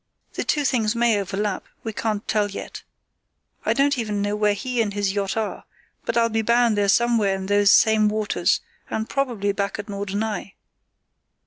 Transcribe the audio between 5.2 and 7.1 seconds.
are; but I'll be bound they're